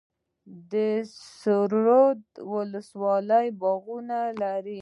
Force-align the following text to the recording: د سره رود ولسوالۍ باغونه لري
د 0.71 0.73
سره 1.41 1.77
رود 1.85 2.21
ولسوالۍ 2.53 3.47
باغونه 3.61 4.19
لري 4.41 4.79